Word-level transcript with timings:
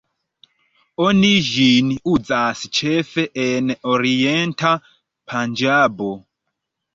Oni 1.07 1.27
ĝin 1.49 1.91
uzas 2.11 2.63
ĉefe 2.77 3.27
en 3.43 3.69
orienta 3.93 4.73
Panĝabo. 5.35 6.11